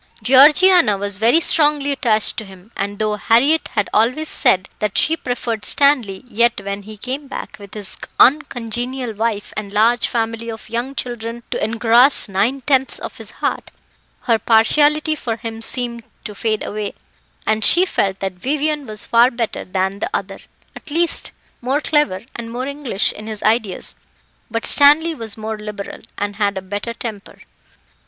Georgiana 0.23 0.97
was 0.97 1.17
very 1.19 1.39
strongly 1.39 1.91
attached 1.91 2.35
to 2.35 2.43
him; 2.43 2.71
and 2.75 2.97
though 2.97 3.17
Harriett 3.17 3.67
had 3.75 3.87
always 3.93 4.29
said 4.29 4.67
that 4.79 4.97
she 4.97 5.15
preferred 5.15 5.63
Stanley, 5.63 6.23
yet, 6.27 6.59
when 6.65 6.81
he 6.81 6.97
came 6.97 7.27
back, 7.27 7.55
with 7.59 7.75
his 7.75 7.97
uncongenial 8.19 9.13
wife 9.13 9.53
and 9.55 9.71
large 9.71 10.07
family 10.07 10.49
of 10.49 10.71
young 10.71 10.95
children 10.95 11.43
to 11.51 11.63
engross 11.63 12.27
nine 12.27 12.61
tenths 12.61 12.97
of 12.97 13.17
his 13.17 13.29
heart, 13.29 13.69
her 14.21 14.39
partiality 14.39 15.13
for 15.13 15.37
him 15.37 15.61
seemed 15.61 16.01
to 16.23 16.33
fade 16.33 16.65
away, 16.65 16.95
and 17.45 17.63
she 17.63 17.85
felt 17.85 18.21
that 18.21 18.33
Vivian 18.33 18.87
was 18.87 19.05
far 19.05 19.29
better 19.29 19.63
than 19.63 19.99
the 19.99 20.09
other 20.15 20.37
at 20.75 20.89
least, 20.89 21.31
more 21.61 21.79
clever 21.79 22.23
and 22.35 22.51
more 22.51 22.65
English 22.65 23.11
in 23.11 23.27
his 23.27 23.43
ideas; 23.43 23.93
but 24.49 24.65
Stanley 24.65 25.13
was 25.13 25.37
more 25.37 25.59
liberal, 25.59 25.99
and 26.17 26.37
had 26.37 26.57
a 26.57 26.61
better 26.63 26.91
temper. 26.95 27.41